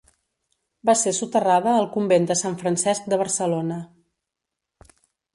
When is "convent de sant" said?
1.97-2.55